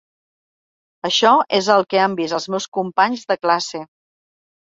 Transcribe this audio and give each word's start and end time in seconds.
Això 1.09 1.33
és 1.57 1.67
el 1.73 1.85
que 1.91 2.01
han 2.05 2.17
vist 2.21 2.37
els 2.37 2.49
meus 2.53 2.67
companys 2.79 3.29
de 3.33 3.39
classe. 3.45 3.83